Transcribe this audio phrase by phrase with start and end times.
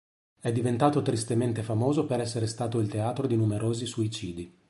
[0.39, 4.57] È diventato tristemente famoso per essere stato il teatro di numerosi suicidi.